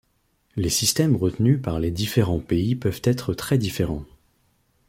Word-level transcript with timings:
Les 0.55 0.71
systèmes 0.71 1.15
retenus 1.15 1.61
par 1.61 1.79
les 1.79 1.91
différents 1.91 2.39
pays 2.39 2.73
peuvent 2.75 3.01
être 3.03 3.35
très 3.35 3.59
différents. 3.59 4.03